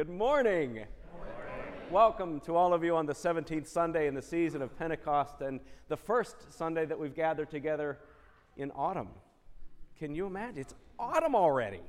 [0.00, 0.86] Good morning.
[1.90, 5.60] Welcome to all of you on the 17th Sunday in the season of Pentecost and
[5.88, 7.98] the first Sunday that we've gathered together
[8.56, 9.08] in autumn.
[9.98, 10.58] Can you imagine?
[10.58, 11.82] It's autumn already.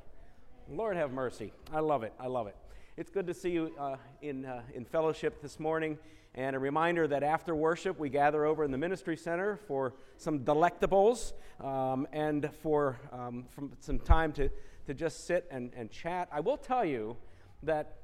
[0.69, 1.53] Lord have mercy.
[1.73, 2.11] I love it.
[2.19, 2.57] I love it.
[2.97, 5.97] It's good to see you uh, in, uh, in fellowship this morning.
[6.35, 10.39] And a reminder that after worship, we gather over in the Ministry Center for some
[10.39, 13.45] delectables um, and for um,
[13.79, 14.49] some time to,
[14.87, 16.27] to just sit and, and chat.
[16.29, 17.15] I will tell you
[17.63, 17.99] that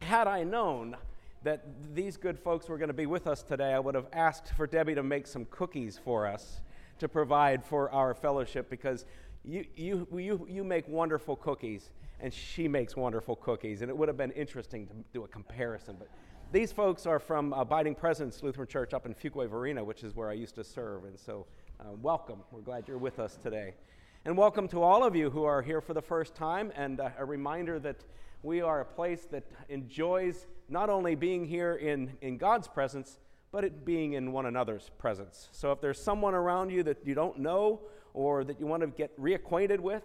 [0.00, 0.96] had I known
[1.42, 4.52] that these good folks were going to be with us today, I would have asked
[4.56, 6.60] for Debbie to make some cookies for us
[6.98, 9.06] to provide for our fellowship because
[9.42, 11.90] you, you, you, you make wonderful cookies
[12.20, 13.80] and she makes wonderful cookies.
[13.80, 15.96] And it would have been interesting to do a comparison.
[15.98, 16.08] But
[16.52, 20.28] these folks are from Abiding Presence Lutheran Church up in Fuquay Varina, which is where
[20.28, 21.04] I used to serve.
[21.04, 21.46] And so,
[21.80, 22.40] uh, welcome.
[22.50, 23.72] We're glad you're with us today.
[24.26, 26.70] And welcome to all of you who are here for the first time.
[26.76, 28.04] And uh, a reminder that
[28.42, 33.18] we are a place that enjoys not only being here in, in God's presence,
[33.52, 35.48] but it being in one another's presence.
[35.52, 37.80] So if there's someone around you that you don't know
[38.14, 40.02] or that you want to get reacquainted with,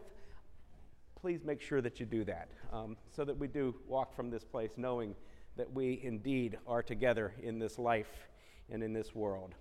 [1.19, 4.43] please make sure that you do that um, so that we do walk from this
[4.43, 5.15] place knowing
[5.57, 8.27] that we indeed are together in this life
[8.71, 9.53] and in this world.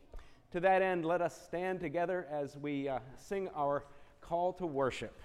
[0.52, 3.84] To that end, let us stand together as we uh, sing our
[4.20, 5.18] call to worship.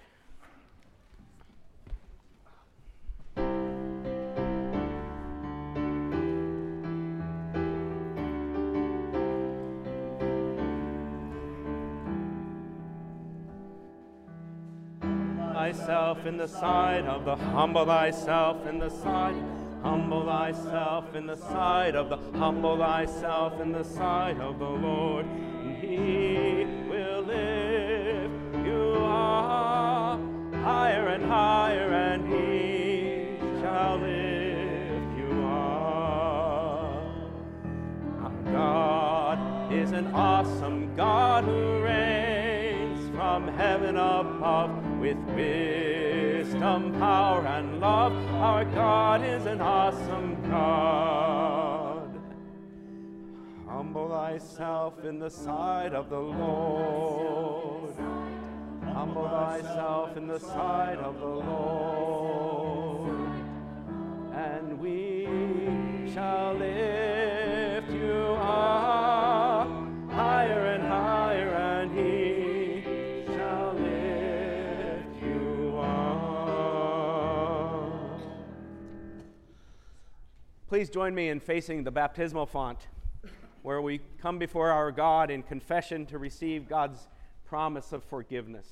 [15.60, 19.34] Thyself in the sight of the humble thyself in the sight
[19.82, 25.26] humble thyself in the sight of the humble thyself in the sight of the Lord
[25.26, 30.18] and he will lift you up
[30.64, 37.04] higher and higher and he shall lift you up.
[38.24, 47.80] Our God is an awesome God who reigns from heaven above with wisdom, power, and
[47.80, 48.12] love.
[48.34, 52.20] Our God is an awesome God.
[53.66, 57.94] Humble thyself in the sight of the Lord.
[58.92, 63.16] Humble thyself in the sight of the Lord.
[64.34, 66.49] And we shall
[80.80, 82.78] Please join me in facing the baptismal font,
[83.60, 87.06] where we come before our God in confession to receive God's
[87.44, 88.66] promise of forgiveness.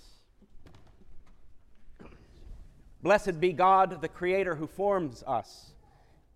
[3.03, 5.73] Blessed be God, the Creator who forms us,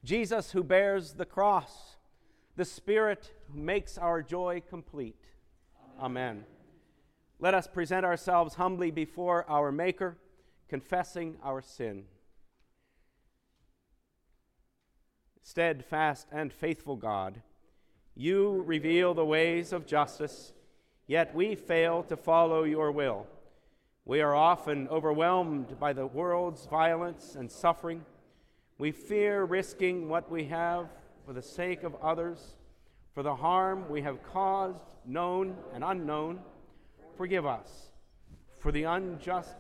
[0.05, 1.97] Jesus who bears the cross,
[2.55, 5.25] the Spirit who makes our joy complete.
[5.99, 6.45] Amen.
[7.41, 10.19] Let us present ourselves humbly before our Maker,
[10.69, 12.05] confessing our sin.
[15.43, 17.43] Steadfast and faithful God,
[18.15, 20.53] you reveal the ways of justice,
[21.07, 23.27] yet we fail to follow your will.
[24.05, 28.05] We are often overwhelmed by the world's violence and suffering.
[28.79, 30.89] We fear risking what we have
[31.25, 32.57] for the sake of others,
[33.15, 36.41] for the harm we have caused, known and unknown.
[37.17, 37.91] Forgive us
[38.59, 39.57] for the unjust.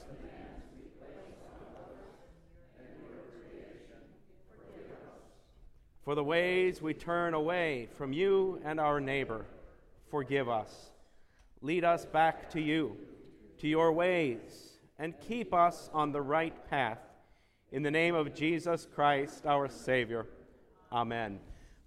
[6.05, 9.47] For the ways we turn away from you and our neighbor,
[10.11, 10.91] forgive us.
[11.61, 12.97] Lead us back to you
[13.59, 16.99] to your ways and keep us on the right path.
[17.71, 20.27] In the name of Jesus Christ, our Savior.
[20.91, 21.39] Amen.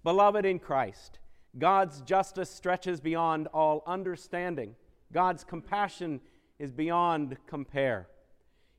[0.02, 1.18] Beloved in Christ,
[1.58, 4.76] God's justice stretches beyond all understanding.
[5.12, 6.22] God's compassion
[6.58, 8.08] is beyond compare.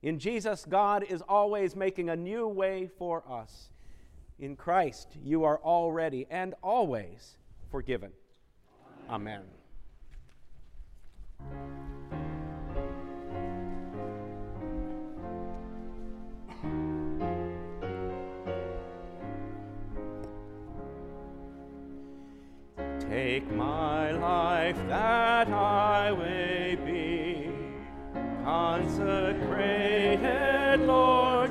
[0.01, 3.69] In Jesus, God is always making a new way for us.
[4.39, 7.38] In Christ, you are already and always
[7.72, 8.12] forgiven.
[9.10, 9.42] Amen.
[23.10, 27.50] Take my life that I may be
[28.44, 31.46] consecrated, Lord,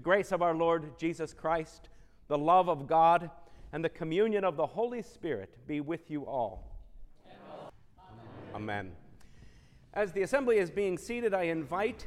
[0.00, 1.90] The grace of our Lord Jesus Christ,
[2.28, 3.30] the love of God,
[3.70, 6.74] and the communion of the Holy Spirit be with you all.
[8.54, 8.54] Amen.
[8.54, 8.92] Amen.
[9.92, 12.06] As the assembly is being seated, I invite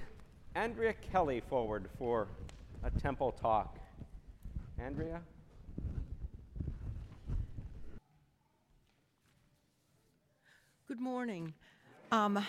[0.56, 2.30] Andrea Kelly forward for
[2.82, 3.78] a temple talk.
[4.80, 5.22] Andrea?
[10.88, 11.54] Good morning.
[12.12, 12.44] Um,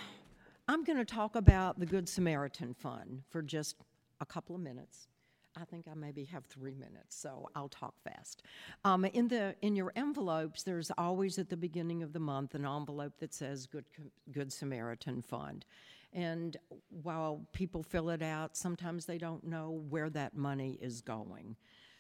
[0.69, 3.77] I'm going to talk about the Good Samaritan Fund for just
[4.23, 5.09] a couple of minutes.
[5.57, 8.43] I think I maybe have three minutes, so I'll talk fast.
[8.85, 12.65] Um, in the in your envelopes, there's always at the beginning of the month an
[12.65, 13.85] envelope that says Good
[14.33, 15.65] Good Samaritan Fund,
[16.13, 16.57] and
[17.03, 21.57] while people fill it out, sometimes they don't know where that money is going.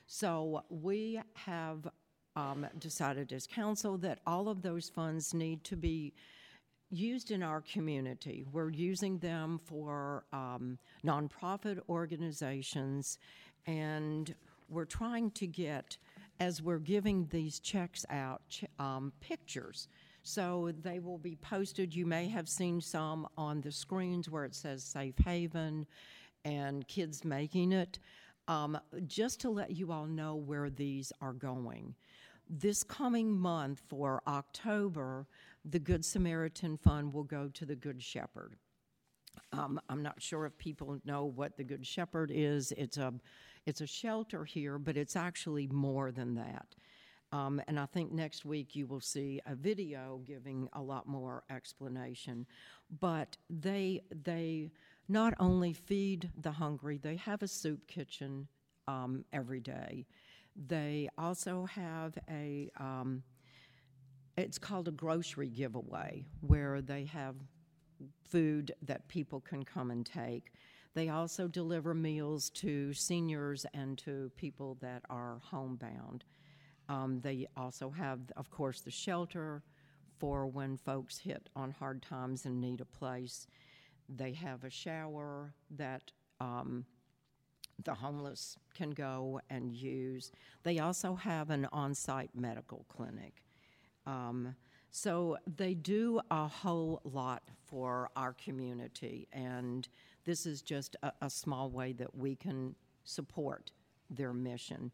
[0.06, 1.88] So we have
[2.36, 6.14] um, decided as council that all of those funds need to be
[6.90, 8.44] used in our community.
[8.52, 13.18] We're using them for um, nonprofit organizations,
[13.66, 14.34] and
[14.68, 15.96] we're trying to get,
[16.40, 19.88] as we're giving these checks out, um, pictures.
[20.22, 21.94] So they will be posted.
[21.94, 25.86] You may have seen some on the screens where it says Safe Haven
[26.44, 27.98] and kids making it,
[28.48, 31.94] um, just to let you all know where these are going.
[32.48, 35.26] This coming month for October,
[35.64, 38.56] the Good Samaritan Fund will go to the Good Shepherd.
[39.52, 42.72] Um, I'm not sure if people know what the Good Shepherd is.
[42.76, 43.14] It's a,
[43.66, 46.74] it's a shelter here, but it's actually more than that.
[47.32, 51.42] Um, and I think next week you will see a video giving a lot more
[51.50, 52.46] explanation.
[53.00, 54.70] But they they
[55.08, 58.46] not only feed the hungry, they have a soup kitchen
[58.86, 60.06] um, every day.
[60.54, 63.24] They also have a um,
[64.36, 67.36] it's called a grocery giveaway where they have
[68.24, 70.52] food that people can come and take.
[70.94, 76.24] They also deliver meals to seniors and to people that are homebound.
[76.88, 79.62] Um, they also have, of course, the shelter
[80.18, 83.46] for when folks hit on hard times and need a place.
[84.08, 86.84] They have a shower that um,
[87.82, 90.30] the homeless can go and use.
[90.62, 93.42] They also have an on site medical clinic.
[94.06, 94.54] Um,
[94.90, 99.88] so they do a whole lot for our community, and
[100.24, 103.70] this is just a, a small way that we can support
[104.10, 104.90] their mission.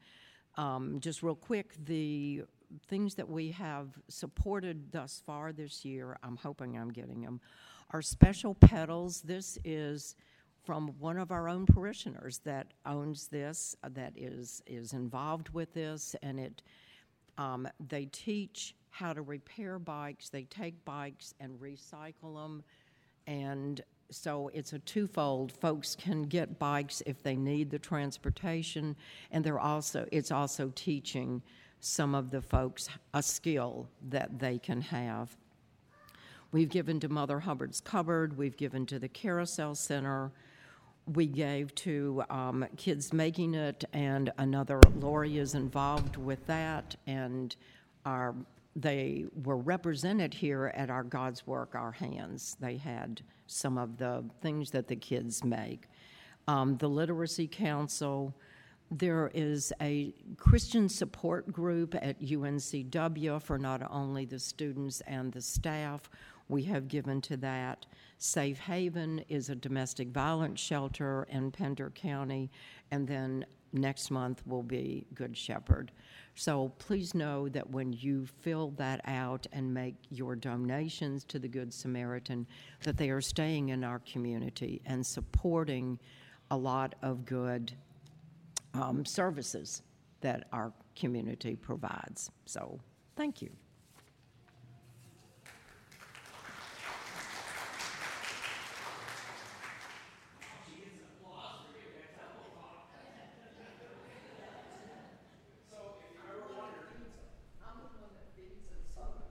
[0.57, 2.43] Um, just real quick, the
[2.89, 7.41] things that we have supported thus far this year, I'm hoping I'm getting them,
[7.91, 9.23] are special petals.
[9.23, 10.17] This is
[10.65, 15.73] from one of our own parishioners that owns this, uh, that is is involved with
[15.73, 16.63] this, and it
[17.39, 20.29] um, they teach how to repair bikes.
[20.29, 22.63] They take bikes and recycle them.
[23.27, 23.81] And
[24.11, 25.53] so it's a twofold.
[25.53, 28.97] Folks can get bikes if they need the transportation,
[29.31, 31.43] and they're also it's also teaching
[31.81, 35.37] some of the folks a skill that they can have.
[36.53, 40.33] We've given to Mother Hubbard's Cupboard, we've given to the Carousel Center,
[41.07, 47.55] we gave to um, Kids Making It, and another Lori is involved with that, and
[48.05, 48.35] our
[48.77, 52.57] they were represented here at our God's Work, Our Hands.
[52.61, 55.89] They had some of the things that the kids make.
[56.47, 58.35] Um, the Literacy Council,
[58.91, 65.43] there is a Christian support group at UNCW for not only the students and the
[65.43, 66.09] staff.
[66.49, 67.87] We have given to that.
[68.19, 72.51] Safe Haven is a domestic violence shelter in Pender County,
[72.91, 75.93] and then next month will be Good Shepherd.
[76.41, 81.49] So please know that when you fill that out and make your donations to the
[81.49, 82.47] Good Samaritan,
[82.83, 85.99] that they are staying in our community and supporting
[86.51, 87.73] a lot of good
[88.73, 89.83] um, services
[90.23, 92.31] that our community provides.
[92.47, 92.81] So
[93.17, 93.51] thank you.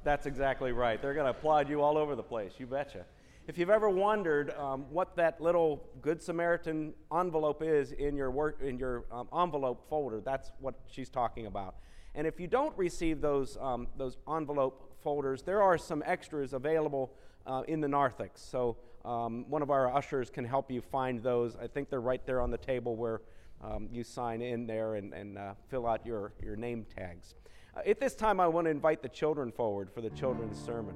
[0.09, 0.99] That's exactly right.
[0.99, 3.05] They're going to applaud you all over the place, you betcha.
[3.47, 8.59] If you've ever wondered um, what that little Good Samaritan envelope is in your work
[8.59, 11.75] in your um, envelope folder, that's what she's talking about.
[12.15, 17.13] And if you don't receive those um, those envelope folders, there are some extras available
[17.45, 18.41] uh, in the narthex.
[18.41, 21.55] So um, one of our ushers can help you find those.
[21.55, 23.21] I think they're right there on the table where
[23.63, 27.35] um, you sign in there and, and uh, fill out your, your name tags.
[27.85, 30.95] At this time, I want to invite the children forward for the children's sermon.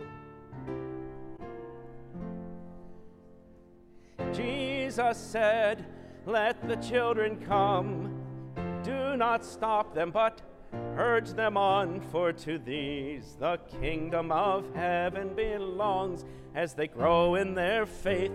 [4.33, 5.85] Jesus said,
[6.25, 8.19] Let the children come
[8.83, 10.41] Do not stop them, but
[10.97, 16.25] urge them on, for to these the kingdom of heaven belongs.
[16.55, 18.31] As they grow in their faith,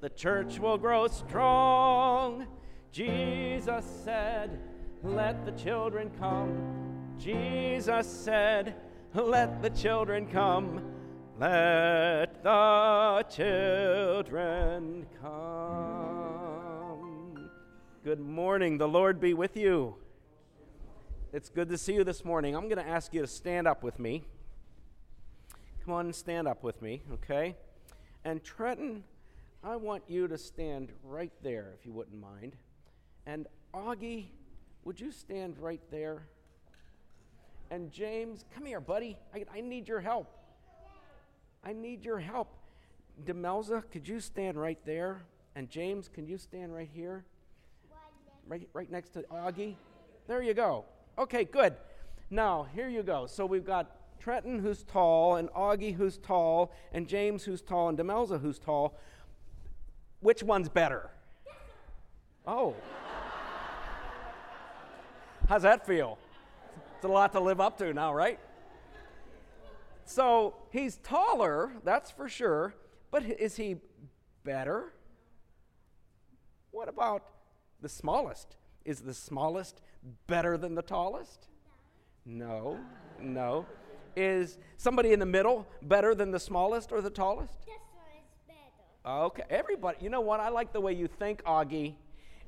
[0.00, 2.46] the church will grow strong.
[2.90, 4.60] Jesus said,
[5.02, 6.91] Let the children come.
[7.18, 8.74] Jesus said,
[9.14, 10.82] Let the children come.
[11.38, 16.52] Let the children come.
[18.04, 18.78] Good morning.
[18.78, 19.96] The Lord be with you.
[21.32, 22.54] It's good to see you this morning.
[22.54, 24.24] I'm going to ask you to stand up with me.
[25.84, 27.56] Come on and stand up with me, okay?
[28.24, 29.02] And Trenton,
[29.64, 32.56] I want you to stand right there, if you wouldn't mind.
[33.26, 34.26] And Augie,
[34.84, 36.28] would you stand right there?
[37.72, 39.16] And James, come here, buddy.
[39.34, 40.28] I, I need your help.
[41.64, 42.54] I need your help.
[43.24, 45.22] Demelza, could you stand right there?
[45.56, 47.24] And James, can you stand right here?
[48.46, 49.76] Right, right next to Augie?
[50.28, 50.84] There you go.
[51.18, 51.74] Okay, good.
[52.28, 53.26] Now, here you go.
[53.26, 57.96] So we've got Trenton, who's tall, and Augie, who's tall, and James, who's tall, and
[57.96, 58.98] Demelza, who's tall.
[60.20, 61.08] Which one's better?
[62.46, 62.74] Oh.
[65.48, 66.18] How's that feel?
[67.02, 68.38] It's a lot to live up to now, right?
[70.04, 72.76] So he's taller, that's for sure,
[73.10, 73.78] but is he
[74.44, 74.92] better?
[76.70, 77.24] What about
[77.80, 78.54] the smallest?
[78.84, 79.82] Is the smallest
[80.28, 81.48] better than the tallest?
[82.24, 82.78] No,
[83.20, 83.66] no.
[84.14, 87.66] Is somebody in the middle better than the smallest or the tallest?
[87.66, 89.12] This one is better.
[89.24, 90.38] Okay, everybody, you know what?
[90.38, 91.96] I like the way you think, Augie.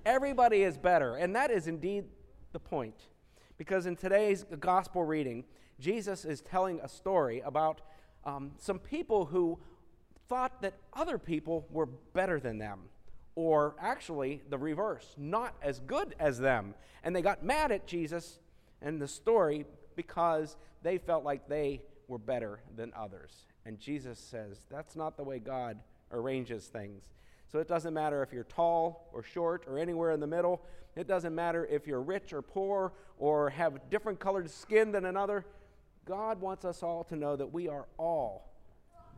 [0.06, 2.04] Everybody is better, and that is indeed
[2.52, 3.08] the point.
[3.56, 5.44] Because in today's gospel reading,
[5.78, 7.80] Jesus is telling a story about
[8.24, 9.58] um, some people who
[10.28, 12.80] thought that other people were better than them,
[13.34, 16.74] or actually the reverse, not as good as them.
[17.02, 18.38] And they got mad at Jesus
[18.80, 23.46] and the story because they felt like they were better than others.
[23.66, 25.78] And Jesus says that's not the way God
[26.10, 27.02] arranges things.
[27.50, 30.62] So it doesn't matter if you're tall or short or anywhere in the middle.
[30.96, 35.44] It doesn't matter if you're rich or poor or have different colored skin than another.
[36.04, 38.52] God wants us all to know that we are all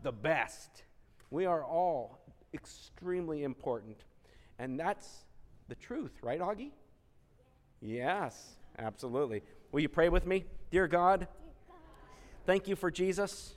[0.02, 0.84] the best.
[1.30, 2.20] We are all
[2.54, 4.04] extremely important.
[4.58, 5.24] And that's
[5.68, 6.70] the truth, right, Augie?
[7.80, 9.42] Yes, absolutely.
[9.72, 10.44] Will you pray with me?
[10.70, 11.28] Dear God,
[12.46, 13.54] thank you for Jesus.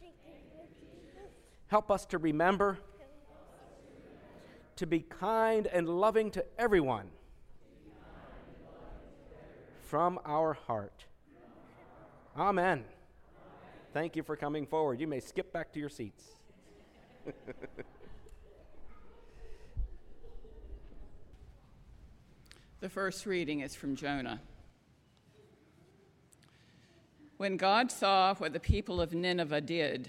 [1.68, 2.80] Help us to remember
[4.76, 7.10] to be kind and loving to everyone
[9.90, 11.06] from our heart.
[12.38, 12.86] Amen.
[13.92, 15.00] Thank you for coming forward.
[15.00, 16.24] You may skip back to your seats.
[22.82, 24.40] the first reading is from Jonah.
[27.38, 30.08] When God saw what the people of Nineveh did,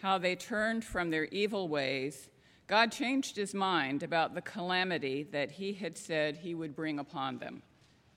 [0.00, 2.30] how they turned from their evil ways,
[2.66, 7.36] God changed his mind about the calamity that he had said he would bring upon
[7.36, 7.62] them,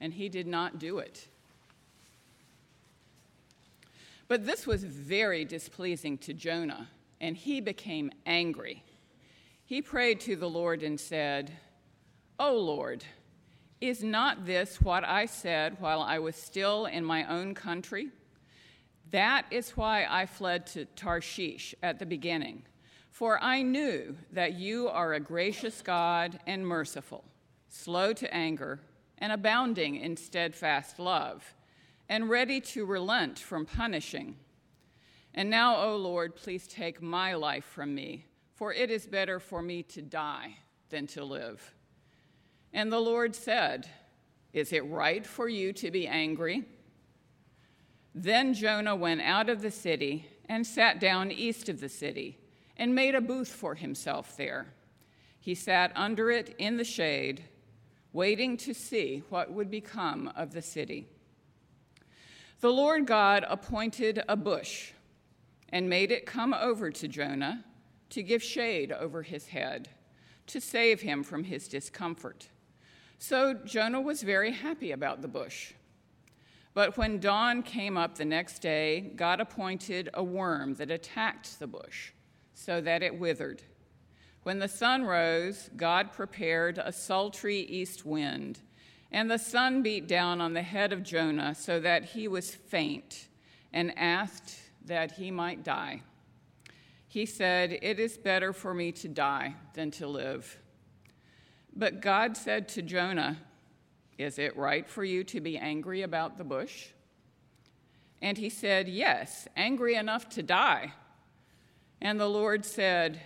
[0.04, 1.30] and he did not do it.
[4.28, 6.90] But this was very displeasing to Jonah,
[7.22, 8.84] and he became angry.
[9.64, 11.54] He prayed to the Lord and said,
[12.38, 13.06] O Lord,
[13.80, 18.10] is not this what I said while I was still in my own country?
[19.12, 22.64] That is why I fled to Tarshish at the beginning,
[23.10, 27.24] for I knew that you are a gracious God and merciful,
[27.70, 28.82] slow to anger,
[29.24, 31.56] and abounding in steadfast love
[32.10, 34.36] and ready to relent from punishing.
[35.34, 39.62] And now, O Lord, please take my life from me, for it is better for
[39.62, 40.58] me to die
[40.90, 41.74] than to live.
[42.74, 43.88] And the Lord said,
[44.52, 46.66] Is it right for you to be angry?
[48.14, 52.40] Then Jonah went out of the city and sat down east of the city
[52.76, 54.74] and made a booth for himself there.
[55.40, 57.46] He sat under it in the shade,
[58.14, 61.08] waiting to see what would become of the city.
[62.62, 64.92] The Lord God appointed a bush
[65.70, 67.66] and made it come over to Jonah
[68.12, 69.90] to give shade over his head,
[70.48, 72.48] to save him from his discomfort.
[73.18, 75.74] So Jonah was very happy about the bush.
[76.76, 81.68] But when dawn came up the next day, God appointed a worm that attacked the
[81.68, 82.12] bush
[82.54, 83.64] so that it withered.
[84.44, 88.60] When the sun rose, God prepared a sultry east wind
[89.14, 93.28] and the sun beat down on the head of Jonah so that he was faint
[93.72, 96.02] and asked that he might die.
[97.08, 100.58] He said, It is better for me to die than to live.
[101.76, 103.38] But God said to Jonah,
[104.18, 106.88] Is it right for you to be angry about the bush?
[108.20, 110.94] And he said, Yes, angry enough to die.
[112.02, 113.22] And the Lord said,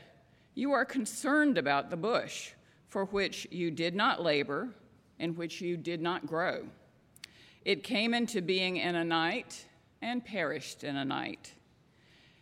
[0.58, 2.54] You are concerned about the bush,
[2.88, 4.70] for which you did not labor,
[5.20, 6.66] and which you did not grow.
[7.64, 9.66] It came into being in a night
[10.02, 11.54] and perished in a night.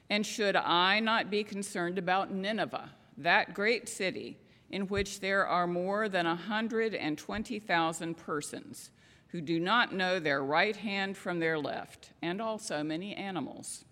[0.09, 4.37] And should I not be concerned about Nineveh, that great city,
[4.69, 8.91] in which there are more than 120,000 persons
[9.27, 13.83] who do not know their right hand from their left, and also many animals?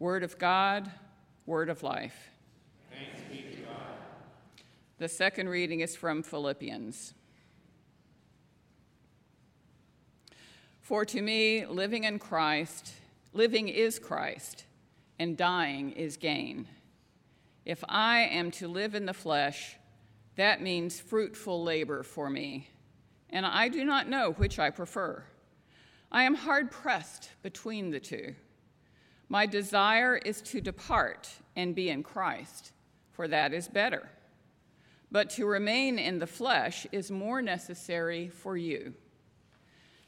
[0.00, 0.90] Word of God,
[1.46, 2.30] word of life.
[2.89, 2.89] Thanks be to God.
[5.00, 7.14] The second reading is from Philippians.
[10.82, 12.92] For to me, living in Christ,
[13.32, 14.66] living is Christ,
[15.18, 16.66] and dying is gain.
[17.64, 19.76] If I am to live in the flesh,
[20.36, 22.68] that means fruitful labor for me,
[23.30, 25.24] and I do not know which I prefer.
[26.12, 28.34] I am hard pressed between the two.
[29.30, 32.72] My desire is to depart and be in Christ,
[33.12, 34.08] for that is better.
[35.10, 38.94] But to remain in the flesh is more necessary for you.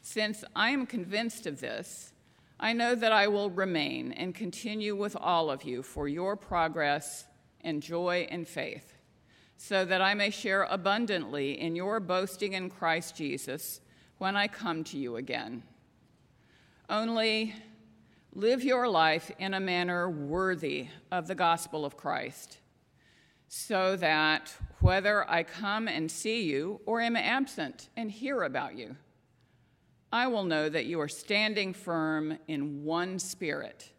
[0.01, 2.13] Since I am convinced of this,
[2.59, 7.27] I know that I will remain and continue with all of you for your progress
[7.61, 8.95] and joy and faith,
[9.57, 13.81] so that I may share abundantly in your boasting in Christ Jesus
[14.19, 15.65] when I come to you again.
[16.89, 17.55] Only
[18.35, 22.57] Live your life in a manner worthy of the gospel of Christ,
[23.55, 28.97] so that whether I come and see you or am absent and hear about you,
[30.11, 33.91] I will know that you are standing firm in one spirit,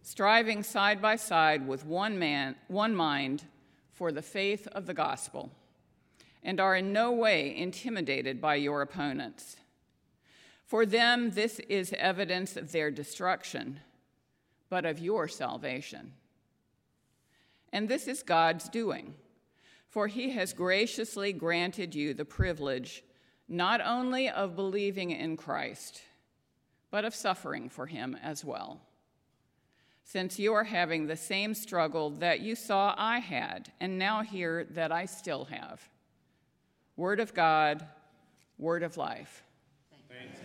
[0.00, 3.44] striving side by side with one man, one mind
[3.92, 5.50] for the faith of the gospel,
[6.42, 9.58] and are in no way intimidated by your opponents.
[10.64, 13.80] For them, this is evidence of their destruction,
[14.70, 16.14] but of your salvation.
[17.72, 19.14] And this is God's doing,
[19.88, 23.02] for he has graciously granted you the privilege
[23.48, 26.02] not only of believing in Christ,
[26.90, 28.80] but of suffering for him as well.
[30.04, 34.64] Since you are having the same struggle that you saw I had, and now hear
[34.70, 35.86] that I still have.
[36.96, 37.86] Word of God,
[38.58, 39.44] word of life.
[40.08, 40.40] Thanks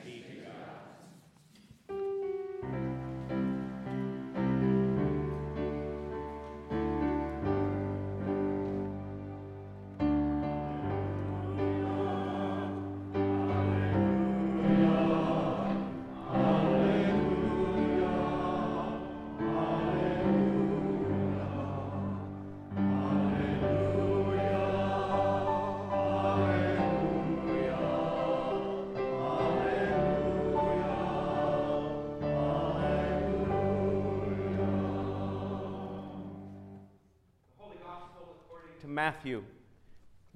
[38.93, 39.43] Matthew.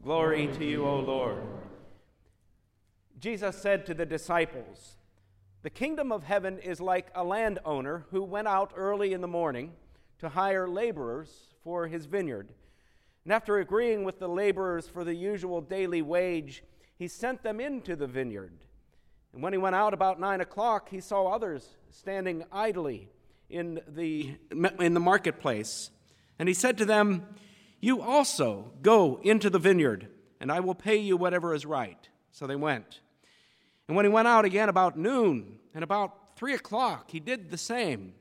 [0.02, 1.38] Glory to you, O Lord.
[3.20, 4.96] Jesus said to the disciples,
[5.62, 9.74] The kingdom of heaven is like a landowner who went out early in the morning
[10.20, 12.50] to hire laborers for his vineyard.
[13.24, 16.64] And after agreeing with the laborers for the usual daily wage,
[16.98, 18.54] he sent them into the vineyard.
[19.34, 23.10] And when he went out about nine o'clock, he saw others standing idly
[23.50, 24.36] in the,
[24.80, 25.92] in the marketplace.
[26.40, 27.28] And he said to them,
[27.80, 30.08] you also go into the vineyard,
[30.40, 32.10] and I will pay you whatever is right.
[32.32, 33.00] So they went.
[33.88, 37.58] And when he went out again about noon, and about three o'clock, he did the
[37.58, 38.14] same.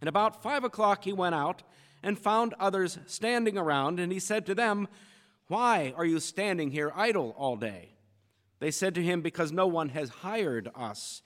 [0.00, 1.62] And about five o'clock, he went out
[2.02, 4.88] and found others standing around, and he said to them,
[5.48, 7.94] Why are you standing here idle all day?
[8.58, 11.22] They said to him, Because no one has hired us.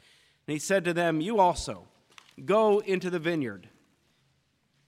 [0.47, 1.88] And he said to them, You also
[2.44, 3.68] go into the vineyard.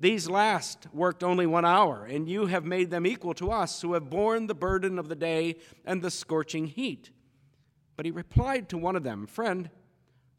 [0.00, 3.92] these last worked only one hour, and you have made them equal to us who
[3.92, 7.10] have borne the burden of the day and the scorching heat.
[7.96, 9.68] But he replied to one of them, Friend,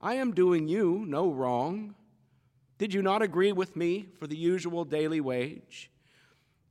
[0.02, 1.94] I am doing you no wrong.
[2.80, 5.92] Did you not agree with me for the usual daily wage?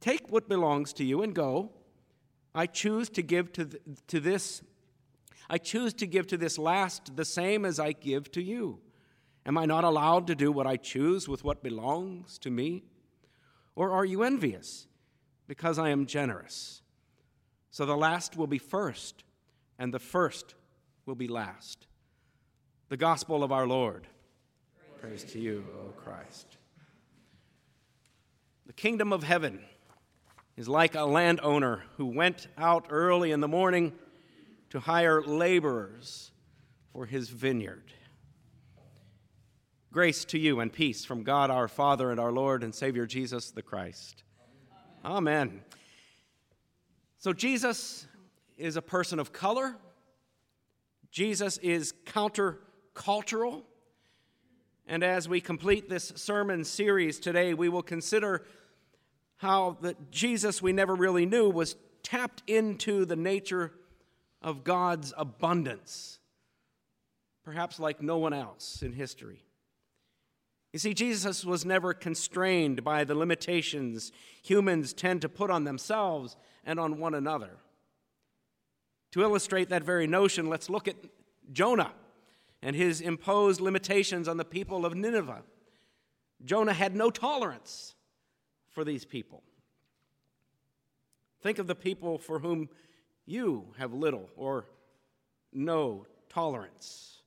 [0.00, 1.70] Take what belongs to you and go.
[2.52, 4.62] I choose to give to, th- to this
[5.48, 8.78] I choose to give to this last the same as I give to you.
[9.50, 12.84] Am I not allowed to do what I choose with what belongs to me?
[13.74, 14.86] Or are you envious
[15.48, 16.82] because I am generous?
[17.72, 19.24] So the last will be first,
[19.76, 20.54] and the first
[21.04, 21.88] will be last.
[22.90, 24.06] The gospel of our Lord.
[25.00, 26.46] Praise, Praise to you, O Christ.
[28.68, 29.64] The kingdom of heaven
[30.56, 33.94] is like a landowner who went out early in the morning
[34.68, 36.30] to hire laborers
[36.92, 37.92] for his vineyard.
[39.92, 43.50] Grace to you and peace from God our Father and our Lord and Savior Jesus
[43.50, 44.22] the Christ.
[45.04, 45.16] Amen.
[45.16, 45.60] Amen.
[47.18, 48.06] So, Jesus
[48.56, 49.74] is a person of color.
[51.10, 53.62] Jesus is countercultural.
[54.86, 58.44] And as we complete this sermon series today, we will consider
[59.38, 61.74] how the Jesus we never really knew was
[62.04, 63.72] tapped into the nature
[64.40, 66.20] of God's abundance,
[67.42, 69.42] perhaps like no one else in history.
[70.72, 76.36] You see, Jesus was never constrained by the limitations humans tend to put on themselves
[76.64, 77.56] and on one another.
[79.12, 80.96] To illustrate that very notion, let's look at
[81.52, 81.92] Jonah
[82.62, 85.42] and his imposed limitations on the people of Nineveh.
[86.44, 87.94] Jonah had no tolerance
[88.68, 89.42] for these people.
[91.42, 92.68] Think of the people for whom
[93.26, 94.66] you have little or
[95.52, 97.22] no tolerance.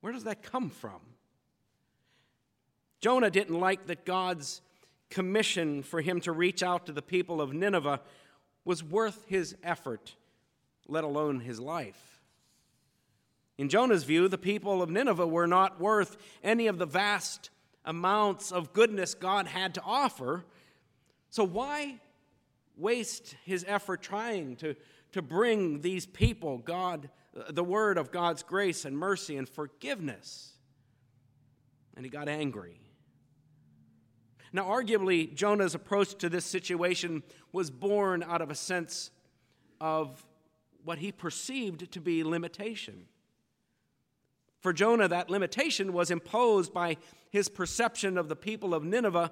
[0.00, 1.00] Where does that come from?
[3.00, 4.60] Jonah didn't like that God's
[5.08, 8.00] commission for him to reach out to the people of Nineveh
[8.64, 10.14] was worth his effort,
[10.86, 12.20] let alone his life.
[13.58, 17.50] In Jonah's view, the people of Nineveh were not worth any of the vast
[17.84, 20.44] amounts of goodness God had to offer.
[21.30, 22.00] So, why
[22.76, 24.76] waste his effort trying to,
[25.12, 27.10] to bring these people God,
[27.50, 30.52] the word of God's grace and mercy and forgiveness?
[31.96, 32.80] And he got angry.
[34.52, 39.10] Now, arguably, Jonah's approach to this situation was born out of a sense
[39.80, 40.24] of
[40.84, 43.06] what he perceived to be limitation.
[44.60, 46.96] For Jonah, that limitation was imposed by
[47.30, 49.30] his perception of the people of Nineveh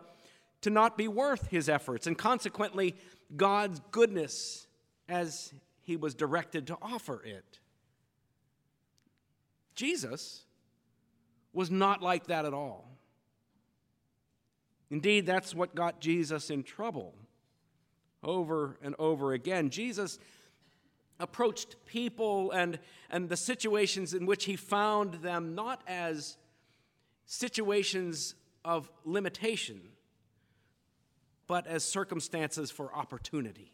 [0.62, 2.96] to not be worth his efforts, and consequently,
[3.36, 4.66] God's goodness
[5.08, 5.52] as
[5.82, 7.60] he was directed to offer it.
[9.74, 10.44] Jesus
[11.52, 12.97] was not like that at all.
[14.90, 17.14] Indeed, that's what got Jesus in trouble
[18.22, 19.70] over and over again.
[19.70, 20.18] Jesus
[21.20, 22.78] approached people and,
[23.10, 26.36] and the situations in which he found them not as
[27.26, 29.80] situations of limitation,
[31.46, 33.72] but as circumstances for opportunity.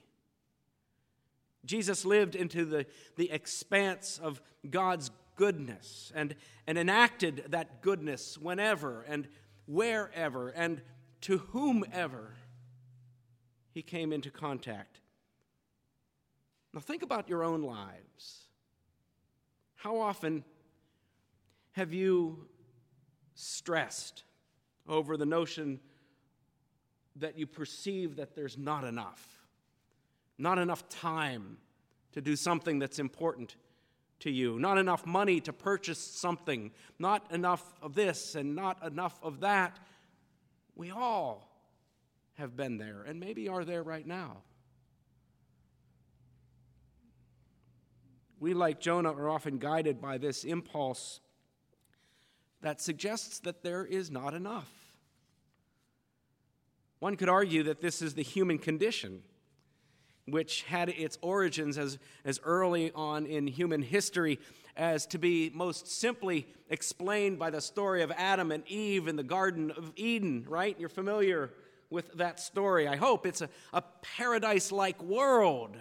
[1.64, 6.34] Jesus lived into the, the expanse of God's goodness and,
[6.66, 9.28] and enacted that goodness whenever and
[9.66, 10.82] wherever and
[11.24, 12.34] to whomever
[13.72, 15.00] he came into contact.
[16.74, 18.48] Now, think about your own lives.
[19.74, 20.44] How often
[21.72, 22.46] have you
[23.34, 24.24] stressed
[24.86, 25.80] over the notion
[27.16, 29.26] that you perceive that there's not enough,
[30.36, 31.56] not enough time
[32.12, 33.56] to do something that's important
[34.20, 39.18] to you, not enough money to purchase something, not enough of this and not enough
[39.22, 39.78] of that.
[40.74, 41.48] We all
[42.34, 44.38] have been there and maybe are there right now.
[48.40, 51.20] We, like Jonah, are often guided by this impulse
[52.60, 54.70] that suggests that there is not enough.
[56.98, 59.22] One could argue that this is the human condition,
[60.26, 64.38] which had its origins as, as early on in human history
[64.76, 69.22] as to be most simply explained by the story of Adam and Eve in the
[69.22, 70.78] Garden of Eden, right?
[70.78, 71.50] You're familiar
[71.90, 72.88] with that story.
[72.88, 73.82] I hope it's a, a
[74.16, 75.76] paradise like world,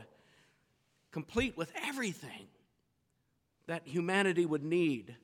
[1.12, 2.47] complete with everything
[3.67, 5.15] that humanity would need,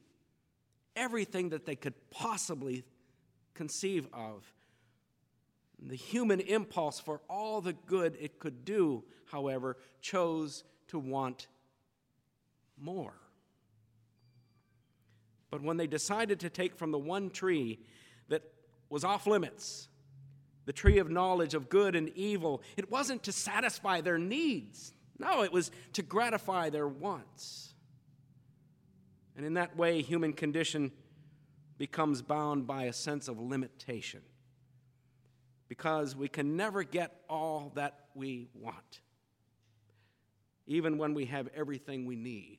[0.95, 2.84] everything that they could possibly
[3.53, 4.51] conceive of.
[5.82, 11.48] The human impulse for all the good it could do, however, chose to want
[12.78, 13.13] more.
[15.52, 17.80] But when they decided to take from the one tree
[18.28, 18.44] that
[18.89, 19.88] was off limits,
[20.65, 24.94] the tree of knowledge of good and evil, it wasn't to satisfy their needs.
[25.18, 27.74] No, it was to gratify their wants.
[29.36, 30.92] And in that way, human condition
[31.78, 34.22] becomes bound by a sense of limitation
[35.69, 38.99] because we can never get all that we want,
[40.67, 42.58] even when we have everything we need.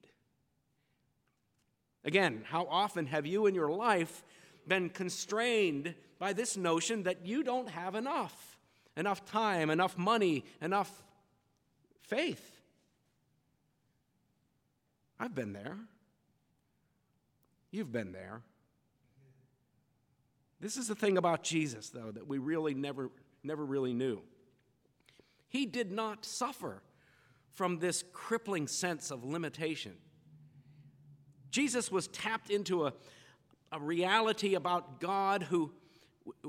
[2.05, 4.25] Again, how often have you in your life
[4.67, 8.59] been constrained by this notion that you don't have enough?
[8.97, 10.91] Enough time, enough money, enough
[12.01, 12.61] faith.
[15.19, 15.77] I've been there.
[17.71, 18.43] You've been there.
[20.61, 23.11] This is the thing about Jesus, though, that we really never,
[23.43, 24.21] never really knew.
[25.49, 26.83] He did not suffer
[27.53, 29.93] from this crippling sense of limitation.
[31.51, 32.93] Jesus was tapped into a,
[33.73, 35.73] a reality about God who,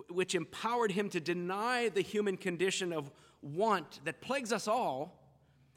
[0.10, 3.10] which empowered him to deny the human condition of
[3.42, 5.20] want that plagues us all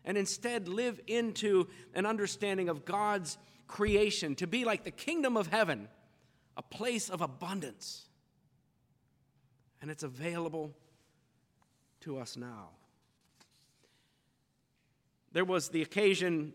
[0.05, 5.47] and instead live into an understanding of God's creation, to be like the kingdom of
[5.47, 5.89] heaven,
[6.57, 8.05] a place of abundance.
[9.85, 10.73] And it's available
[12.01, 12.71] to us now.
[15.33, 16.55] There was the occasion,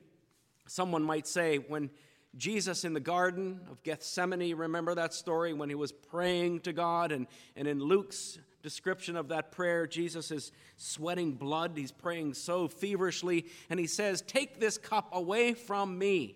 [0.65, 1.91] someone might say, when
[2.37, 7.11] Jesus in the Garden of Gethsemane, remember that story when he was praying to God?
[7.11, 11.73] And, and in Luke's description of that prayer, Jesus is sweating blood.
[11.75, 16.35] He's praying so feverishly, and he says, Take this cup away from me.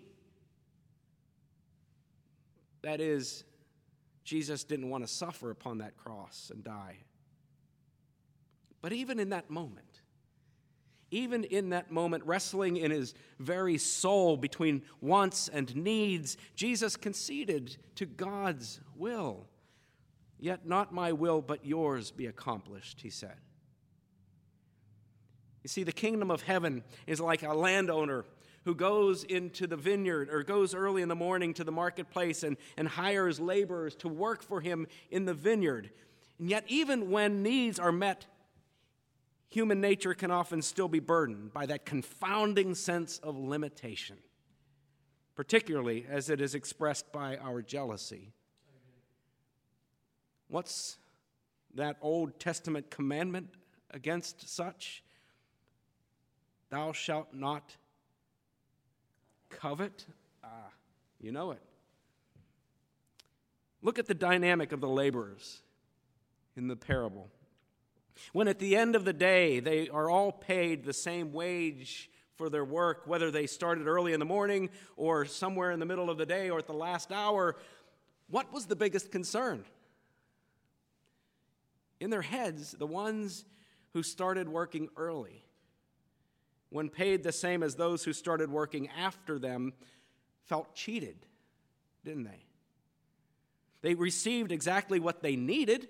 [2.82, 3.42] That is,
[4.24, 6.96] Jesus didn't want to suffer upon that cross and die.
[8.80, 10.00] But even in that moment,
[11.10, 17.76] even in that moment, wrestling in his very soul between wants and needs, Jesus conceded
[17.94, 19.46] to God's will.
[20.40, 23.36] Yet not my will, but yours be accomplished, he said.
[25.62, 28.24] You see, the kingdom of heaven is like a landowner
[28.64, 32.56] who goes into the vineyard or goes early in the morning to the marketplace and,
[32.76, 35.90] and hires laborers to work for him in the vineyard.
[36.38, 38.26] And yet, even when needs are met,
[39.50, 44.16] human nature can often still be burdened by that confounding sense of limitation,
[45.34, 48.32] particularly as it is expressed by our jealousy.
[50.48, 50.96] What's
[51.74, 53.48] that Old Testament commandment
[53.90, 55.04] against such?
[56.70, 57.76] Thou shalt not
[59.50, 60.06] covet.
[60.42, 60.70] Ah,
[61.20, 61.62] you know it.
[63.82, 65.60] Look at the dynamic of the laborers
[66.56, 67.28] in the parable.
[68.32, 72.48] When at the end of the day they are all paid the same wage for
[72.48, 76.18] their work, whether they started early in the morning or somewhere in the middle of
[76.18, 77.56] the day or at the last hour,
[78.28, 79.64] what was the biggest concern?
[82.00, 83.44] In their heads, the ones
[83.92, 85.44] who started working early,
[86.70, 89.72] when paid the same as those who started working after them,
[90.44, 91.26] felt cheated,
[92.04, 92.44] didn't they?
[93.82, 95.88] They received exactly what they needed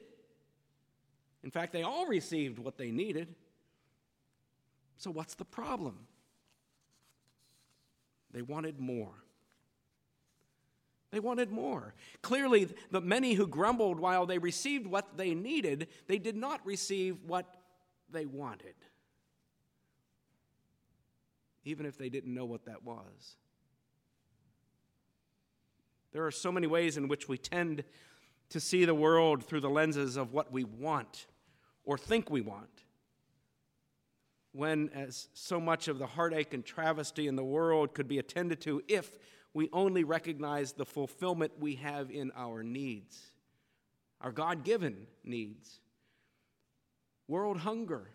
[1.44, 3.34] in fact, they all received what they needed.
[4.96, 6.06] So, what's the problem?
[8.32, 9.12] They wanted more.
[11.10, 11.94] They wanted more.
[12.22, 17.18] Clearly, the many who grumbled while they received what they needed, they did not receive
[17.26, 17.54] what
[18.10, 18.74] they wanted,
[21.64, 23.36] even if they didn't know what that was.
[26.12, 27.84] There are so many ways in which we tend
[28.50, 31.26] to see the world through the lenses of what we want
[31.84, 32.68] or think we want.
[34.52, 38.60] When, as so much of the heartache and travesty in the world could be attended
[38.62, 39.18] to if
[39.52, 43.20] we only recognize the fulfillment we have in our needs,
[44.20, 45.80] our God given needs.
[47.26, 48.10] World hunger,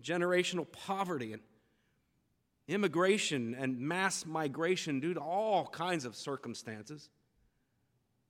[0.00, 1.42] generational poverty, and
[2.68, 7.10] immigration and mass migration due to all kinds of circumstances,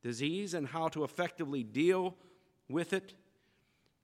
[0.03, 2.17] disease and how to effectively deal
[2.69, 3.15] with it,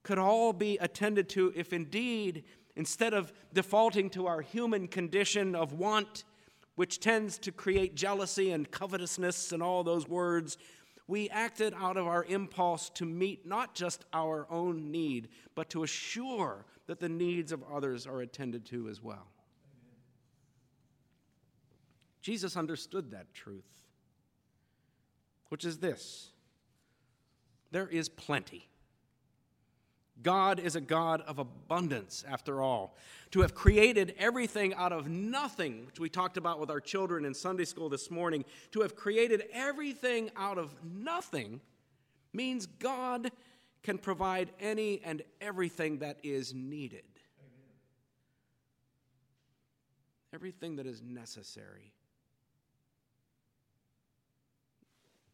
[0.03, 2.43] could all be attended to if indeed,
[2.75, 6.23] instead of defaulting to our human condition of want,
[6.75, 10.57] which tends to create jealousy and covetousness and all those words,
[11.07, 15.83] we acted out of our impulse to meet not just our own need, but to
[15.83, 19.27] assure that the needs of others are attended to as well.
[22.21, 23.87] Jesus understood that truth,
[25.49, 26.31] which is this
[27.71, 28.67] there is plenty.
[30.21, 32.95] God is a God of abundance, after all.
[33.31, 37.33] To have created everything out of nothing, which we talked about with our children in
[37.33, 41.61] Sunday school this morning, to have created everything out of nothing
[42.33, 43.31] means God
[43.83, 47.03] can provide any and everything that is needed.
[50.33, 51.93] Everything that is necessary.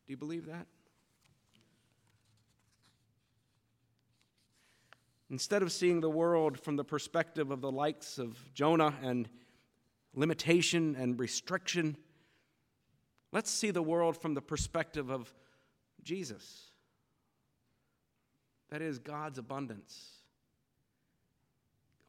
[0.07, 0.65] Do you believe that?
[5.29, 9.27] Instead of seeing the world from the perspective of the likes of Jonah and
[10.15, 11.97] limitation and restriction,
[13.31, 15.33] Let's see the world from the perspective of
[16.01, 16.71] Jesus.
[18.69, 20.11] That is God's abundance,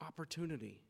[0.00, 0.80] opportunity.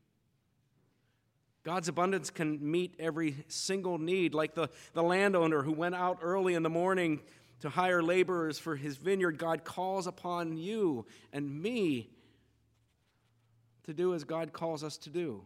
[1.69, 6.55] God's abundance can meet every single need, like the, the landowner who went out early
[6.55, 7.21] in the morning
[7.59, 9.37] to hire laborers for his vineyard.
[9.37, 12.09] God calls upon you and me
[13.83, 15.43] to do as God calls us to do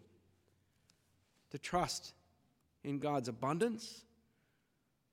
[1.52, 2.14] to trust
[2.86, 4.06] in God's abundance,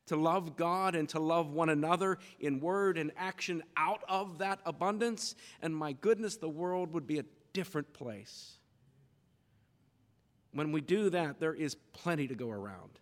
[0.07, 4.61] to love God and to love one another in word and action out of that
[4.65, 5.35] abundance.
[5.61, 8.60] And my goodness, the world would be a different place.
[10.53, 12.99] When we do that, there is plenty to go around.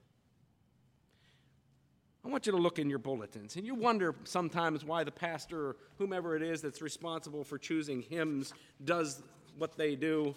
[2.25, 5.69] I want you to look in your bulletins, and you wonder sometimes why the pastor
[5.69, 8.53] or whomever it is that's responsible for choosing hymns
[8.85, 9.23] does
[9.57, 10.35] what they do.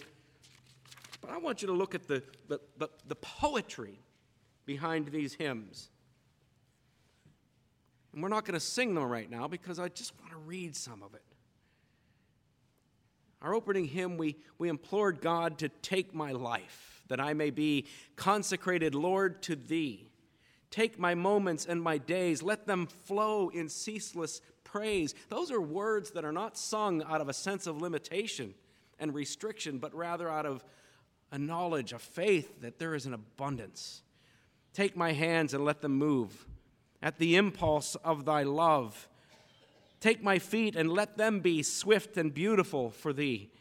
[1.20, 3.99] But I want you to look at the, the, the, the poetry
[4.66, 5.89] behind these hymns.
[8.14, 10.76] And we're not going to sing them right now because I just want to read
[10.76, 11.24] some of it.
[13.41, 17.86] Our opening hymn, we, we implored God to take my life that I may be
[18.16, 20.08] consecrated, Lord, to thee.
[20.70, 25.14] Take my moments and my days, let them flow in ceaseless praise.
[25.30, 28.54] Those are words that are not sung out of a sense of limitation
[28.99, 30.64] and restriction, but rather out of
[31.32, 34.04] a knowledge, a faith that there is an abundance.
[34.74, 36.45] Take my hands and let them move
[37.02, 39.10] at the impulse of thy love.
[39.99, 43.52] Take my feet and let them be swift and beautiful for thee.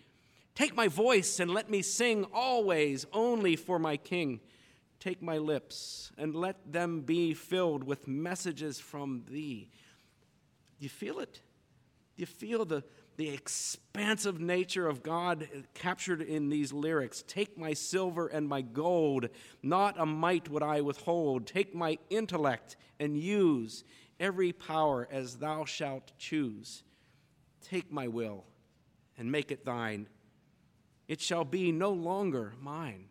[0.61, 4.41] Take my voice and let me sing always only for my King.
[4.99, 9.71] Take my lips and let them be filled with messages from thee.
[10.79, 11.41] Do you feel it?
[12.15, 12.85] Do you feel the,
[13.17, 17.25] the expansive nature of God captured in these lyrics?
[17.27, 19.31] Take my silver and my gold,
[19.63, 21.47] not a mite would I withhold.
[21.47, 23.83] Take my intellect and use
[24.21, 26.83] every power as thou shalt choose.
[27.63, 28.45] Take my will
[29.17, 30.07] and make it thine
[31.11, 33.07] it shall be no longer mine.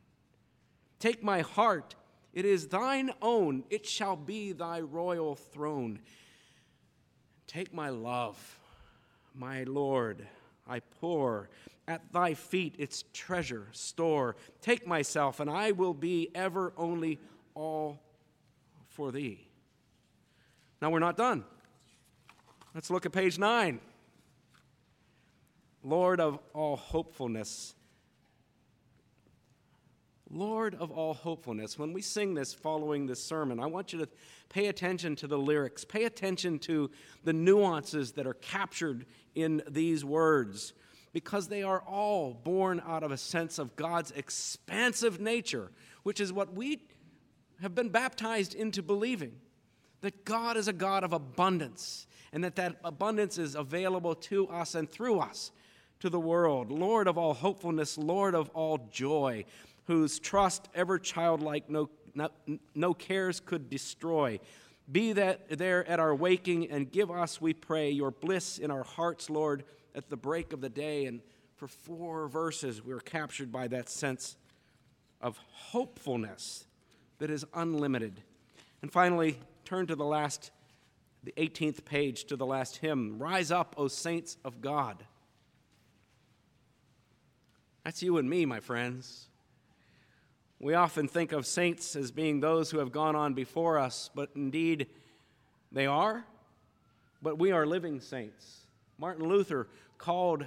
[0.99, 1.95] Take my heart,
[2.31, 5.99] it is thine own, it shall be thy royal throne.
[7.45, 8.57] Take my love,
[9.35, 10.25] my Lord,
[10.65, 11.49] I pour
[11.89, 14.37] at thy feet its treasure store.
[14.61, 17.19] Take myself, and I will be ever only
[17.53, 17.99] all
[18.87, 19.45] for thee.
[20.81, 21.43] Now we're not done.
[22.73, 23.81] Let's look at page nine.
[25.83, 27.75] Lord of all hopefulness
[30.31, 31.79] Lord of all hopefulness.
[31.79, 34.09] When we sing this following this sermon, I want you to
[34.49, 36.91] pay attention to the lyrics, pay attention to
[37.23, 40.73] the nuances that are captured in these words,
[41.13, 45.71] because they are all born out of a sense of God's expansive nature,
[46.03, 46.83] which is what we
[47.61, 49.33] have been baptized into believing
[50.01, 54.75] that God is a God of abundance and that that abundance is available to us
[54.75, 55.51] and through us
[55.99, 56.71] to the world.
[56.71, 59.45] Lord of all hopefulness, Lord of all joy
[59.89, 62.29] whose trust ever childlike no, no,
[62.75, 64.39] no cares could destroy.
[64.91, 68.83] Be that there at our waking and give us, we pray, your bliss in our
[68.83, 69.63] hearts, Lord,
[69.95, 71.07] at the break of the day.
[71.07, 71.21] And
[71.55, 74.37] for four verses, we are captured by that sense
[75.21, 76.67] of hopefulness
[77.17, 78.21] that is unlimited.
[78.83, 80.51] And finally, turn to the last,
[81.23, 85.03] the 18th page, to the last hymn Rise up, O saints of God.
[87.83, 89.28] That's you and me, my friends.
[90.61, 94.29] We often think of saints as being those who have gone on before us, but
[94.35, 94.87] indeed
[95.71, 96.25] they are.
[97.21, 98.65] But we are living saints.
[98.97, 100.45] Martin Luther called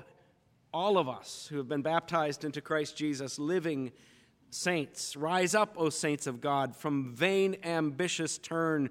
[0.72, 3.90] all of us who have been baptized into Christ Jesus living
[4.50, 5.16] saints.
[5.16, 8.90] Rise up, O saints of God, from vain ambitious turn.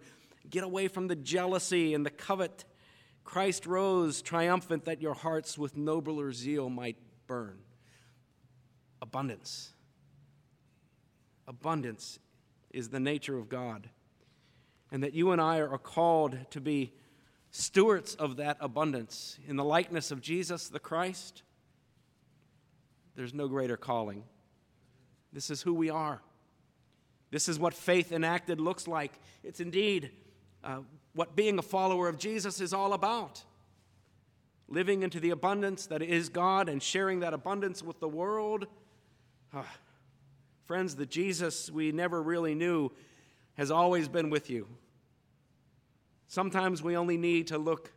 [0.50, 2.66] Get away from the jealousy and the covet.
[3.24, 6.98] Christ rose triumphant that your hearts with nobler zeal might
[7.28, 7.60] burn.
[9.04, 9.74] Abundance
[11.52, 12.18] abundance
[12.72, 13.90] is the nature of God.
[14.90, 16.94] And that you and I are called to be
[17.52, 21.44] stewards of that abundance in the likeness of Jesus the Christ.
[23.16, 24.24] There's no greater calling.
[25.34, 26.22] This is who we are.
[27.32, 29.12] This is what faith enacted looks like.
[29.44, 30.12] It's indeed
[30.64, 30.80] uh,
[31.14, 33.44] what being a follower of Jesus is all about.
[34.70, 38.68] Living into the abundance that is God and sharing that abundance with the world.
[39.54, 39.66] Ah,
[40.66, 42.92] Friends, the Jesus we never really knew
[43.56, 44.68] has always been with you.
[46.28, 47.92] Sometimes we only need to look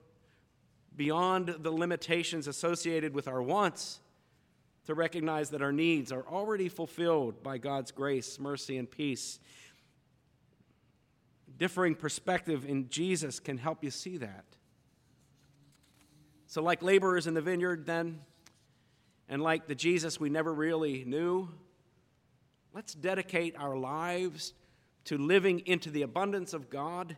[0.96, 4.00] beyond the limitations associated with our wants
[4.86, 9.38] to recognize that our needs are already fulfilled by God's grace, mercy, and peace.
[11.56, 14.44] differing perspective in Jesus can help you see that.
[16.48, 18.20] So, like laborers in the vineyard, then,
[19.28, 21.48] and like the Jesus we never really knew,
[22.74, 24.52] let's dedicate our lives
[25.04, 27.16] to living into the abundance of God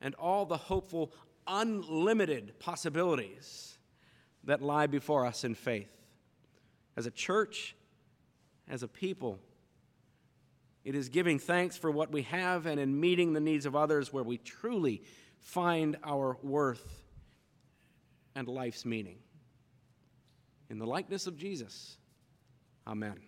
[0.00, 1.12] and all the hopeful,
[1.46, 3.78] unlimited possibilities
[4.44, 5.90] that lie before us in faith.
[6.96, 7.76] As a church,
[8.68, 9.38] as a people,
[10.84, 14.12] it is giving thanks for what we have and in meeting the needs of others
[14.12, 15.02] where we truly
[15.40, 17.02] find our worth
[18.34, 19.18] and life's meaning.
[20.70, 21.96] In the likeness of Jesus,
[22.86, 23.20] amen.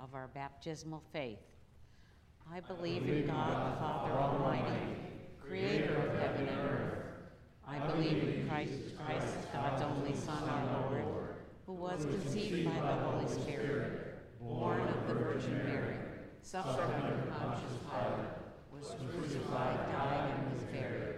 [0.00, 1.40] Of our baptismal faith.
[2.52, 4.94] I believe in God the Father Almighty,
[5.40, 6.98] creator of heaven and earth.
[7.66, 8.70] I believe in Christ,
[9.04, 11.34] Christ, God's only Son, our Lord,
[11.66, 15.96] who was conceived by the Holy Spirit, born of the Virgin Mary,
[16.42, 18.28] suffered under Pontius Pilate,
[18.70, 21.16] was crucified, died, and was buried.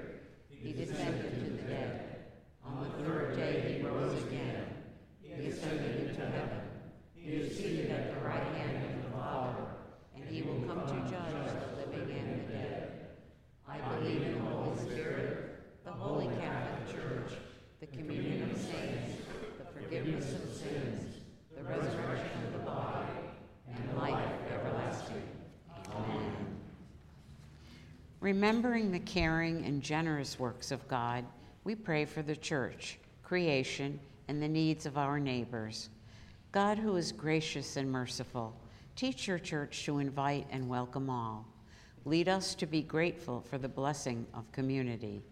[0.48, 2.16] He descended to the dead.
[2.64, 4.64] On the third day he rose again.
[5.20, 6.67] He ascended into heaven
[7.28, 9.66] he is seated at the right hand of the Father,
[10.16, 13.08] and he will come to judge the living and the dead.
[13.68, 17.32] I believe in the Holy Spirit, the Holy Catholic Church,
[17.80, 19.12] the communion of saints,
[19.58, 21.16] the forgiveness of sins,
[21.54, 23.12] the resurrection of the body,
[23.68, 25.22] and life everlasting.
[25.94, 26.32] Amen.
[28.20, 31.26] Remembering the caring and generous works of God,
[31.64, 35.90] we pray for the church, creation, and the needs of our neighbors.
[36.58, 38.52] God, who is gracious and merciful,
[38.96, 41.46] teach your church to invite and welcome all.
[42.04, 45.22] Lead us to be grateful for the blessing of community.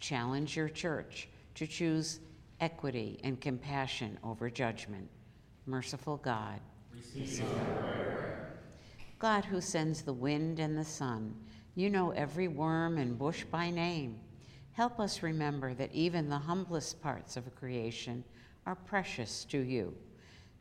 [0.00, 2.18] Challenge your church to choose
[2.58, 5.08] equity and compassion over judgment.
[5.66, 6.58] Merciful God,
[7.14, 7.44] receive
[9.20, 11.32] God, who sends the wind and the sun,
[11.76, 14.18] you know every worm and bush by name.
[14.72, 18.24] Help us remember that even the humblest parts of creation
[18.66, 19.94] are precious to you.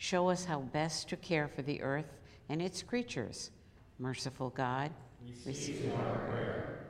[0.01, 2.17] Show us how best to care for the earth
[2.49, 3.51] and its creatures.
[3.99, 4.89] Merciful God,
[5.45, 6.87] receive our prayer.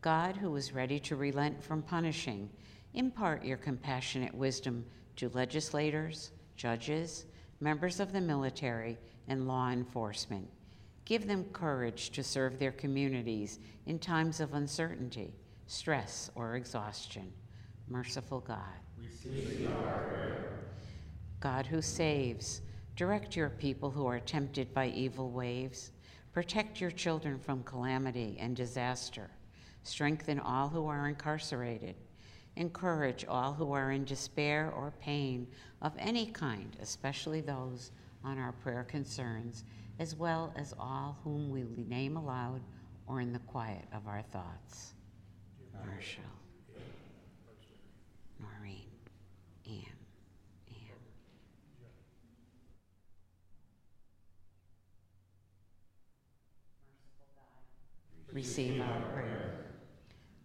[0.00, 2.48] God, who is ready to relent from punishing,
[2.94, 4.86] impart your compassionate wisdom
[5.16, 7.26] to legislators, judges,
[7.60, 8.96] members of the military,
[9.28, 10.48] and law enforcement.
[11.04, 15.34] Give them courage to serve their communities in times of uncertainty,
[15.66, 17.30] stress, or exhaustion.
[17.86, 18.80] Merciful God.
[21.40, 22.62] God who saves,
[22.96, 25.92] direct your people who are tempted by evil waves.
[26.32, 29.30] Protect your children from calamity and disaster.
[29.82, 31.94] Strengthen all who are incarcerated.
[32.56, 35.46] Encourage all who are in despair or pain
[35.82, 37.92] of any kind, especially those
[38.24, 39.64] on our prayer concerns
[39.98, 42.60] as well as all whom we name aloud
[43.06, 44.94] or in the quiet of our thoughts.
[45.84, 46.22] Marshall,
[58.36, 59.64] Receive our prayer.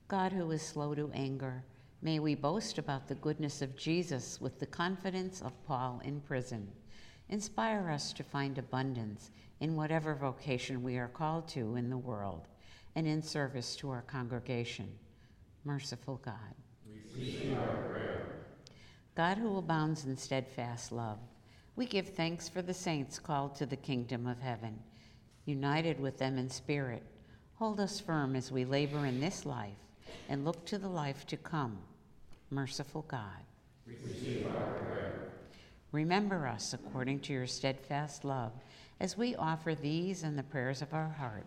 [0.08, 1.62] God, who is slow to anger,
[2.02, 6.72] may we boast about the goodness of Jesus with the confidence of Paul in prison.
[7.28, 12.48] Inspire us to find abundance in whatever vocation we are called to in the world
[12.96, 14.88] and in service to our congregation.
[15.66, 16.56] Merciful God.
[17.14, 18.46] Receive our prayer.
[19.16, 21.20] God who abounds in steadfast love,
[21.76, 24.80] we give thanks for the saints called to the kingdom of heaven.
[25.44, 27.04] United with them in spirit,
[27.62, 29.86] hold us firm as we labor in this life
[30.30, 31.78] and look to the life to come.
[32.50, 33.46] Merciful God.
[35.92, 38.52] Remember us according to your steadfast love
[39.00, 41.46] as we offer these and the prayers of our heart,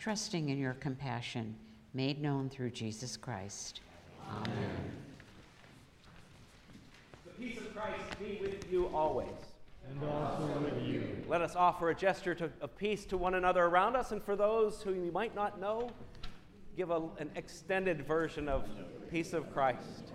[0.00, 1.54] trusting in your compassion
[1.94, 3.82] made known through Jesus Christ.
[4.28, 4.90] Amen.
[7.24, 9.51] The peace of Christ be with you always.
[10.00, 11.24] And also with you.
[11.28, 14.36] Let us offer a gesture to, of peace to one another around us, and for
[14.36, 15.90] those who you might not know,
[16.76, 18.64] give a, an extended version of
[19.10, 20.11] peace of Christ.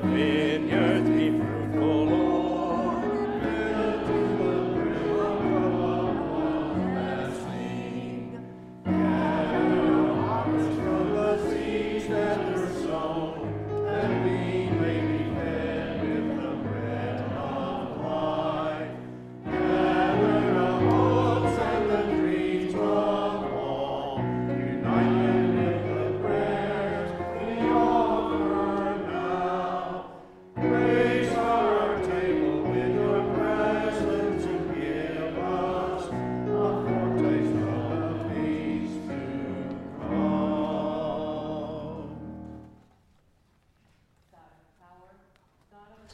[0.00, 0.35] the big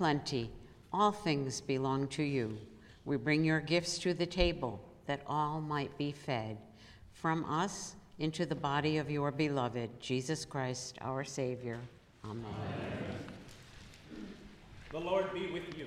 [0.02, 0.50] plenty.
[0.92, 2.58] All things belong to you.
[3.04, 6.58] We bring your gifts to the table that all might be fed.
[7.12, 11.78] From us into the body of your beloved, Jesus Christ, our Savior.
[12.24, 12.44] Amen.
[14.90, 15.86] The Lord be with you.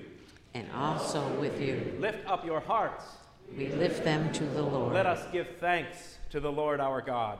[0.54, 1.94] And also with you.
[2.00, 3.04] Lift up your hearts.
[3.54, 4.94] We lift them to the Lord.
[4.94, 7.38] Let us give thanks to the Lord our God.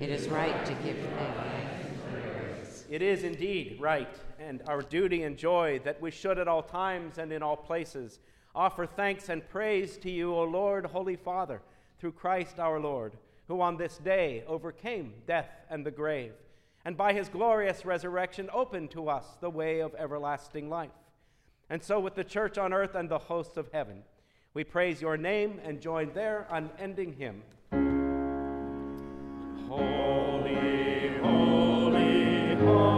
[0.00, 2.86] It is right to give thanks.
[2.90, 4.12] It is indeed right
[4.48, 8.18] and our duty and joy that we should at all times and in all places
[8.54, 11.60] offer thanks and praise to you, O Lord, Holy Father,
[12.00, 13.12] through Christ our Lord,
[13.46, 16.32] who on this day overcame death and the grave,
[16.84, 20.90] and by his glorious resurrection opened to us the way of everlasting life.
[21.68, 24.02] And so, with the church on earth and the hosts of heaven,
[24.54, 27.42] we praise your name and join their unending hymn.
[29.68, 32.97] Holy, holy, holy.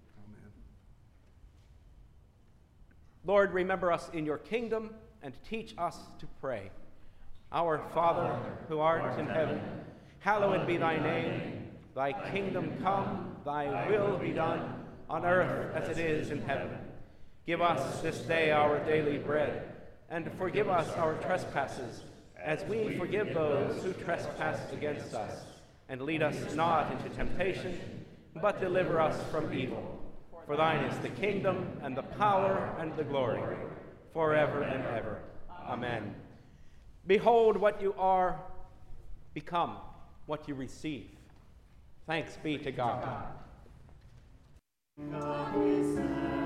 [3.23, 6.71] Lord, remember us in your kingdom and teach us to pray.
[7.51, 9.61] Our Father, who art in heaven,
[10.19, 11.67] hallowed be thy name.
[11.93, 16.69] Thy kingdom come, thy will be done, on earth as it is in heaven.
[17.45, 19.73] Give us this day our daily bread,
[20.09, 22.01] and forgive us our trespasses,
[22.41, 25.43] as we forgive those who trespass against us.
[25.89, 27.77] And lead us not into temptation,
[28.41, 30.00] but deliver us from evil.
[30.45, 33.41] For thine is the kingdom, and the power, and the glory,
[34.13, 35.21] forever and ever.
[35.67, 36.15] Amen.
[37.07, 38.39] Behold what you are,
[39.33, 39.77] become
[40.25, 41.09] what you receive.
[42.05, 43.27] Thanks be to God.
[45.11, 46.40] God